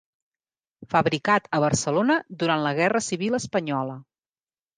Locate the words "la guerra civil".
2.65-3.41